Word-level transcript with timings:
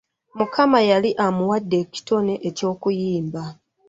Mukama 0.37 0.79
yali 0.91 1.09
amuwadde 1.25 1.75
ekitone 1.83 2.33
eky'okuyimba! 2.49 3.43